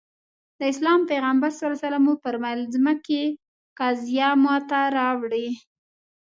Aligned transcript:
د 0.59 0.61
اسلام 0.71 0.99
پيغمبر 1.11 1.51
ص 1.59 1.61
وفرمايل 2.11 2.61
ځمکې 2.73 3.21
قضيه 3.79 4.29
ماته 4.43 4.81
راوړي. 4.97 5.47